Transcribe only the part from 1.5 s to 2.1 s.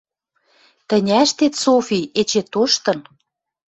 Софи,